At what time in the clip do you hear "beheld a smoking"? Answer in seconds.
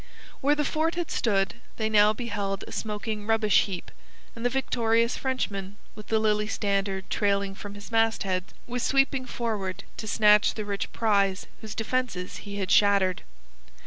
2.11-3.27